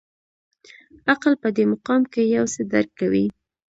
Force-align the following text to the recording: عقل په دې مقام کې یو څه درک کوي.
عقل 1.11 1.33
په 1.41 1.49
دې 1.55 1.63
مقام 1.71 2.01
کې 2.11 2.21
یو 2.35 2.45
څه 2.53 2.61
درک 2.71 2.89
کوي. 2.99 3.25